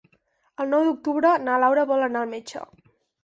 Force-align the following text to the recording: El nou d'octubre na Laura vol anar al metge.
El 0.63 0.69
nou 0.71 0.85
d'octubre 0.87 1.33
na 1.43 1.59
Laura 1.65 1.85
vol 1.91 2.05
anar 2.07 2.23
al 2.27 2.31
metge. 2.35 2.65